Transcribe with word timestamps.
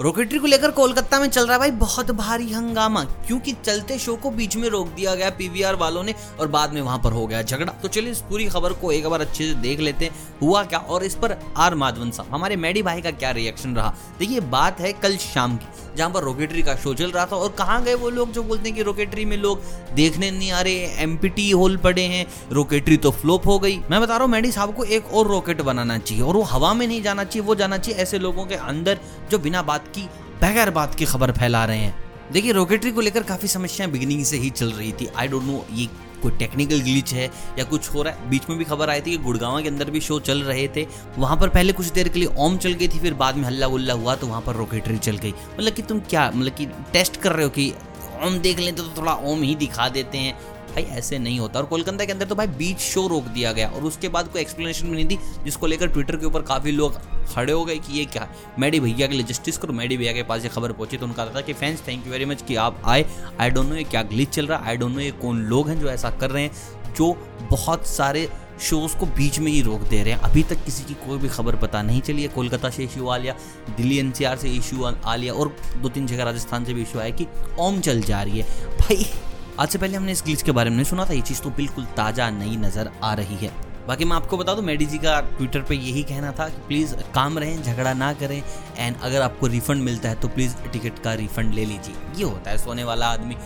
Rocketry 0.00 0.38
को 0.38 0.46
लेकर 0.46 0.70
कोलकाता 0.70 1.18
में 1.20 1.28
चल 1.28 1.44
रहा 1.44 1.52
है 1.52 1.58
भाई 1.58 1.70
बहुत 1.70 2.10
भारी 2.10 2.50
हंगामा, 2.52 3.02
क्योंकि 3.26 3.52
चलते 3.54 3.98
शो 3.98 4.16
को 4.16 4.30
बीच 4.30 4.56
में 4.56 4.68
रोक 4.68 4.88
दिया 4.88 5.14
गया 5.14 5.30
पीवीआर 5.30 5.74
वालों 5.74 6.02
ने 6.04 6.14
और 6.40 6.48
बाद 6.48 6.72
में 6.72 6.80
वहाँ 6.80 6.98
पर 7.04 7.12
हो 7.12 7.26
गया 7.26 7.40
झगड़ा। 7.42 7.72
तो 7.72 7.88
चलिए 7.88 8.10
इस 8.10 8.20
पूरी 8.20 8.46
खबर 8.46 8.72
को 8.72 8.92
एक 8.92 9.06
बार 9.06 9.20
अच्छे 9.20 9.44
से 9.44 9.54
देख 9.54 9.80
लेते 9.80 10.04
हैं, 10.04 10.12
हुआ 10.42 10.62
क्या? 10.64 10.78
और 10.78 11.04
इस 11.04 11.14
पर 11.14 11.36
आर 11.56 11.74
माधवन 11.74 12.10
साहब, 12.10 12.34
हमारे 12.34 12.56
मैडी 12.56 12.82
भाई 12.82 13.00
का 13.02 13.10
क्या 13.10 13.30
रिएक्शन 13.30 13.76
रहा? 13.76 13.94
देखिए, 14.18 14.40
बात 14.40 14.80
है 14.80 14.92
कल 14.92 15.16
शाम 15.16 15.56
की। 15.56 15.66
जहाँ 15.96 16.10
पर 16.10 16.22
रॉकेटरी 16.22 16.62
का 16.62 16.74
शो 16.76 16.94
चल 16.94 17.10
रहा 17.10 17.24
था 17.26 17.36
और 17.36 17.54
कहाँ 17.58 17.82
गए 17.84 17.94
वो 17.94 18.10
लोग 18.10 18.32
जो 18.32 18.42
बोलते 18.42 18.68
हैं 18.68 18.76
कि 18.76 18.82
रॉकेटरी 18.82 19.24
में 19.24 19.36
लोग 19.36 19.62
देखने 19.94 20.30
नहीं 20.30 20.50
आ 20.52 20.60
रहे 20.60 20.86
एमपीटी 21.02 21.50
होल 21.50 21.76
पड़े 21.76 22.02
हैं 22.04 22.26
रॉकेटरी 22.52 22.96
तो 22.96 23.10
फ्लोप 23.12 23.46
हो 23.46 23.58
गई। 23.58 23.78
मैं 23.90 24.00
बता 24.00 24.16
रहा 24.16 24.24
हूँ 24.24 24.32
मैडी 24.32 24.52
साहब 24.52 24.74
को 24.74 24.84
एक 24.86 25.12
और 25.12 25.28
रॉकेट 25.28 25.62
बनाना 25.62 25.98
चाहिए 25.98 26.22
और 26.22 26.36
वो 26.36 26.42
हवा 26.44 26.72
में 26.74 26.86
नहीं 26.86 27.02
जाना 27.02 27.24
चाहिए, 27.24 27.46
वो 27.46 27.54
जाना 27.54 27.78
चाहिए 27.78 28.00
ऐसे 28.02 28.18
लोगों 28.18 28.46
के 28.46 28.54
अंदर 28.54 28.98
जो 29.30 29.38
बिना 29.38 29.62
बात 29.64 29.88
की, 29.88 30.08
बगैर 30.42 30.70
बात 30.70 30.94
की 30.94 31.04
खबर 31.04 31.32
फैला 31.32 31.64
रहे 31.64 31.78
हैं। 31.78 32.05
देखिए 32.32 32.52
रॉकेटरी 32.52 32.90
को 32.92 33.00
लेकर 33.00 33.22
काफ़ी 33.22 33.48
समस्याएँ 33.48 33.90
बिगिनिंग 33.92 34.24
से 34.24 34.36
ही 34.36 34.50
चल 34.50 34.70
रही 34.72 34.92
थी। 34.92 35.06
आई 35.16 35.28
डोंट 35.28 35.44
नो 35.44 35.64
ये 35.72 35.86
कोई 36.22 36.32
टेक्निकल 36.38 36.80
ग्लिच 36.80 37.12
है 37.14 37.30
या 37.58 37.64
कुछ 37.64 37.88
हो 37.94 38.02
रहा 38.02 38.12
है? 38.12 38.28
बीच 38.30 38.48
में 38.50 38.58
भी 38.58 38.64
खबर 38.64 38.90
आई 38.90 39.00
थी 39.00 39.10
कि 39.10 39.16
गुड़गांव 39.16 39.60
के 39.62 39.68
अंदर 39.68 39.90
भी 39.90 40.00
शो 40.00 40.18
चल 40.20 40.42
रहे 40.42 40.66
थे। 40.76 40.86
वहाँ 41.18 41.36
पर 41.36 41.48
पहले 41.48 41.72
कुछ 41.72 41.86
देर 41.86 42.08
के 42.08 42.18
लिए 42.18 42.28
ओम 42.36 42.56
चल 42.58 42.72
गई 42.72 42.88
थी, 42.88 42.98
फिर 42.98 43.14
बाद 43.14 43.36
में 43.36 43.44
हल्ला 43.44 43.66
गुल्ला 43.66 43.94
हुआ 43.94 44.14
तो 44.14 44.26
वहाँ 44.26 44.40
पर 44.40 44.56
रॉकेटरी 44.56 44.98
चल 44.98 45.16
गई। 45.16 45.34
मतलब 45.58 45.72
कि 45.72 45.82
तुम 45.82 46.00
क्या 46.00 46.30
मतलब 46.34 46.54
कि 46.54 46.66
टेस्ट 46.92 47.16
कर 47.16 47.32
रहे 47.32 47.44
हो 47.44 47.50
कि 47.50 47.72
ओम 48.24 48.38
देख 48.38 48.58
लेते 48.58 48.82
तो 48.82 48.96
थोड़ा 48.96 49.14
ओम 49.14 49.42
ही 49.42 49.54
दिखा 49.54 49.88
देते 49.88 50.18
हैं। 50.18 50.34
भाई, 50.66 50.82
ऐसे 50.82 51.18
नहीं 51.18 51.38
होता। 51.40 51.58
और 51.58 51.66
कोलकाता 51.66 52.04
के 52.04 52.12
अंदर 52.12 52.26
तो 52.26 52.34
भाई 52.34 52.46
बीच 52.46 52.78
शो 52.78 53.06
रोक 53.06 53.24
दिया 53.24 53.52
गया। 53.52 53.68
और 53.68 53.82
उसके 53.82 54.08
बाद 54.08 54.28
कोई 54.28 54.40
एक्सप्लेनेशन 54.40 54.88
भी 54.88 54.94
नहीं 54.94 55.08
थी, 55.08 55.18
जिसको 55.44 55.66
लेकर 55.66 55.88
ट्विटर 55.88 56.16
के 56.16 56.26
ऊपर 56.26 56.42
काफ़ी 56.42 56.72
लोग 56.72 56.98
खड़े 57.26 57.52
हो 57.52 57.64
गए 57.64 57.76
कि 57.76 57.98
ये 57.98 58.04
क्या 58.04 58.28
मैडी 58.58 58.80
भैया 58.80 59.06
के 59.06 59.14
लिए 59.14 59.22
जस्टिस 59.22 59.58
करो। 59.58 59.72
मैडी 59.72 59.96
भैया 59.96 60.12
के 60.12 60.22
पास 60.22 60.42
ये 60.42 60.48
खबर 60.48 60.72
पहुँची 60.72 60.96
तो 60.96 61.06
उनका 61.06 61.26
था 61.26 61.40
कि 61.40 61.52
fans 61.52 61.82
thank 61.88 62.06
you 62.06 62.12
very 62.12 62.24
much 62.24 62.42
कि 62.42 62.56
आप 62.56 62.82
आए। 62.84 63.04
आई 63.40 63.50
डोंट 63.50 63.68
नो 63.68 63.74
ये 63.74 63.84
क्या 63.84 64.02
ग्लिच 64.04 64.28
चल 64.28 64.46
रहा 64.46 64.58
है। 64.58 64.68
आई 64.68 64.76
डोंट 64.76 64.92
नो 64.92 65.00
ये 65.00 65.10
कौन 65.12 65.40
लोग 65.42 65.68
हैं 65.68 65.78
जो 65.80 65.88
ऐसा 65.88 66.10
कर 66.10 66.30
रहे 66.30 66.42
हैं, 66.42 66.94
जो 66.94 67.12
बहुत 67.50 67.86
सारे 67.86 68.28
शोज़ 68.60 68.96
को 68.96 69.06
बीच 69.06 69.38
में 69.38 69.50
ही 69.52 69.60
रोक 69.62 69.80
दे 69.80 70.02
रहे 70.02 70.12
हैं। 70.12 70.20
अभी 70.20 70.42
तक 70.42 70.64
किसी 70.64 70.84
की 70.84 70.94
कोई 71.06 71.18
भी 71.18 71.28
खबर 71.28 71.56
पता 71.56 71.82
नहीं 71.82 72.00
चली 72.00 72.22
है। 72.22 72.28
कोलकाता 72.28 72.70
से 72.70 72.84
इशू 72.84 73.08
आ 73.08 73.16
लिया, 73.16 73.34
दिल्ली 73.76 73.98
एनसीआर 73.98 74.36
से 74.36 74.48
इशू 74.50 74.84
आ 74.84 75.14
लिया 75.16 75.32
और 75.32 75.54
दो 75.76 75.88
तीन 75.88 76.06
जगह 76.06 76.24
राजस्थान 76.24 76.64
से 76.64 76.74
भी 76.74 76.82
इशू 76.82 76.98
आया 76.98 77.10
कि 77.10 77.26
ओम 77.58 77.80
चल 77.80 78.00
जा 78.02 78.22
रही 78.22 78.38
है। 78.38 78.76
भाई, 78.78 79.06
आज 79.60 79.68
से 79.68 79.78
पहले 79.78 79.96
हमने 79.96 80.12
इस 80.12 80.22
ग्लिच 80.24 80.42
के 80.42 80.52
बारे 80.52 80.70
में 80.70 80.82
सुना 80.84 81.04
था। 81.04 81.12
ये 81.12 81.20
चीज़ 81.22 81.40
तो 81.42 81.50
बिल्कुल 81.52 81.84
ताज़ा 81.96 82.30
नई 82.30 82.56
नज़र 82.56 82.90
आ 83.02 83.12
रही 83.14 83.36
है। 83.36 83.52
बाकी 83.86 84.04
मैं 84.04 84.16
आपको 84.16 84.36
बता 84.36 84.54
दूँ 84.54 84.64
मेडी 84.64 84.86
जी 84.86 84.98
का 84.98 85.20
ट्विटर 85.28 85.62
पे 85.62 85.74
यही 85.74 86.02
कहना 86.02 86.32
था 86.32 86.48
कि 86.48 86.66
प्लीज़ 86.68 86.94
काम 87.14 87.38
रहें, 87.38 87.62
झगड़ा 87.62 87.92
ना 87.94 88.12
करें 88.12 88.42
एंड 88.78 88.96
अगर 88.96 89.20
आपको 89.22 89.46
रिफंड 89.46 89.82
मिलता 89.82 90.08
है 90.08 90.14
तो 90.14 90.28
प्लीज़ 90.28 90.56
टिकट 90.72 90.98
का 90.98 91.12
रिफंड 91.14 91.54
ले 91.54 91.64
लीजिए। 91.64 91.94
ये 92.16 92.24
होता 92.24 92.50
है, 92.50 92.58
सोने 92.58 92.84
वाला 92.84 93.06
आदमी 93.08 93.36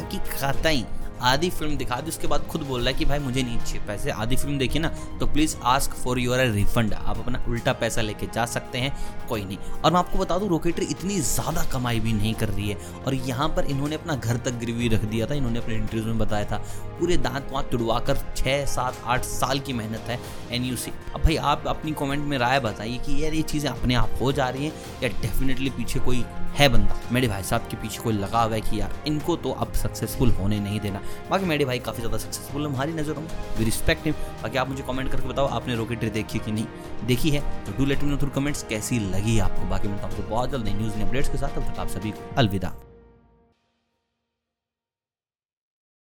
कि 0.00 0.18
खाता 0.30 0.68
ही। 0.68 0.84
आधी 1.22 1.50
फ़िल्म 1.50 1.76
दिखा 1.76 1.96
दी, 1.96 2.08
उसके 2.08 2.26
बाद 2.26 2.46
खुद 2.46 2.62
बोल 2.62 2.80
रहा 2.80 2.88
है 2.88 2.94
कि 2.94 3.04
भाई 3.04 3.18
मुझे 3.18 3.42
नहीं 3.42 3.58
चाहिए 3.58 3.86
पैसे। 3.86 4.10
आधी 4.12 4.36
फ़िल्म 4.36 4.58
देखी 4.58 4.78
ना 4.78 4.88
तो 5.20 5.26
please 5.26 5.56
ask 5.66 5.94
for 5.94 6.18
your 6.18 6.40
refund 6.40 6.94
आप 6.94 7.18
अपना 7.18 7.44
उल्टा 7.48 7.72
पैसा 7.74 8.00
लेके 8.00 8.26
जा 8.26 8.46
सकते 8.46 8.78
हैं, 8.78 8.92
कोई 9.28 9.44
नहीं। 9.44 9.58
और 9.58 9.92
मैं 9.92 9.98
आपको 9.98 10.18
बता 10.18 10.38
दूँ 10.38 10.48
रॉकेटरी 10.48 10.86
इतनी 10.86 11.18
ज़्यादा 11.22 11.64
कमाई 11.72 12.00
भी 12.00 12.12
नहीं 12.12 12.34
कर 12.34 12.48
रही 12.48 12.68
है। 12.68 12.76
और 13.06 13.14
यहाँ 13.14 13.48
पर 13.56 13.64
इन्होंने 13.66 13.96
अपना 13.96 14.14
घर 14.14 14.36
तक 14.38 14.58
गिरवी 14.60 14.88
रख 14.88 15.04
दिया 15.04 15.26
था, 15.26 15.34
इन्होंने 15.34 15.58
अपने 15.58 15.74
इंटरव्यू 15.74 16.04
में 16.04 16.18
बताया 16.18 16.44
था। 16.44 16.62
पूरे 17.00 17.16
दांत 17.18 17.48
वाँत 17.52 17.70
तुड़वा 17.70 17.98
कर 18.00 18.18
छः 18.36 18.64
सात, 18.66 19.02
आठ 19.06 19.24
साल 19.24 19.58
की 19.60 19.72
मेहनत 19.72 20.08
है 20.08 20.18
एन 20.52 20.64
यू 20.64 20.76
सी 20.76 20.92
अब 21.14 21.22
भाई 21.22 21.36
आप 21.36 21.66
अपनी 21.68 21.92
कॉमेंट 21.92 22.24
में 22.24 22.36
राय 22.38 22.60
बताइए 22.60 22.98
कि 22.98 23.22
यार 23.22 23.34
ये 23.34 23.42
चीज़ें 23.44 23.70
अपने 23.70 23.94
आप 23.94 24.18
हो 24.20 24.32
जा 24.32 24.48
रही 24.48 24.64
हैं 24.64 24.72
या 25.02 25.08
डेफिनेटली 25.20 25.70
पीछे 25.70 26.00
कोई 26.00 26.24
है 26.50 26.68
बंदा। 26.68 26.96
मेरे 27.12 27.28
भाई 27.28 27.42
साहब 27.42 27.68
के 27.70 27.76
पीछे 27.76 28.02
कोई 28.02 28.14
लगा 28.14 28.42
हुआ 28.42 28.54
है 28.54 28.60
कि 28.60 28.80
यार, 28.80 28.92
इनको 29.06 29.36
तो 29.36 29.50
अब 29.52 29.72
सक्सेसफुल 29.74 30.30
होने 30.30 30.58
नहीं 30.60 30.80
देना। 30.80 31.00
बाकी 31.30 31.46
मेरे 31.46 31.64
भाई 31.64 31.78
काफ़ी 31.78 32.00
ज़्यादा 32.00 32.18
सक्सेसफुल 32.18 32.66
हमारी 32.66 32.92
नज़रों 32.92 33.22
में। 33.22 33.28
वी 33.58 33.64
रिस्पेक्ट 33.64 34.04
हिम 34.04 34.14
बाकी 34.42 34.58
आप 34.58 34.68
मुझे 34.68 34.82
कमेंट 34.82 35.10
करके 35.12 35.28
बताओ, 35.28 35.46
आपने 35.48 35.74
रॉकेटरी 35.76 36.10
देखी 36.10 36.38
कि 36.38 36.52
नहीं? 36.52 36.66
देखी 37.06 37.30
है? 37.30 37.40
तो 37.66 37.78
do 37.78 37.84
let 37.84 38.02
me 38.02 38.10
know 38.10 38.16
through 38.16 38.30
comments 38.30 38.62
कैसी 38.68 38.98
लगी 39.10 39.38
आपको? 39.38 39.68
बाकी 39.68 39.88
मैं 39.88 40.00
आपको 40.02 40.28
बहुत 40.28 40.50
जल्द 40.50 40.68
न्यूज़ 40.68 41.00
अपडेट्स 41.00 41.28
के 41.28 41.38
साथ 41.38 41.58
अब 41.58 41.72
तक 41.72 41.80
आप 41.80 41.88
सभी 41.88 42.10
को 42.10 42.34
अलविदा। 42.36 42.74